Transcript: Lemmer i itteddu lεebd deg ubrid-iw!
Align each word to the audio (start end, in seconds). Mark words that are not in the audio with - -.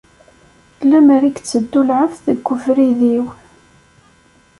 Lemmer 0.89 1.21
i 1.25 1.29
itteddu 1.31 1.81
lεebd 1.87 2.19
deg 2.27 2.47
ubrid-iw! 2.53 3.25